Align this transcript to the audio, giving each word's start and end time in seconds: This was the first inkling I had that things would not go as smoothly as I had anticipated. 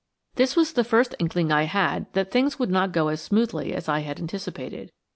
This 0.33 0.55
was 0.55 0.73
the 0.73 0.83
first 0.83 1.13
inkling 1.19 1.51
I 1.51 1.65
had 1.65 2.11
that 2.13 2.31
things 2.31 2.57
would 2.57 2.71
not 2.71 2.91
go 2.91 3.09
as 3.09 3.21
smoothly 3.21 3.71
as 3.71 3.87
I 3.87 3.99
had 3.99 4.19
anticipated. 4.19 4.91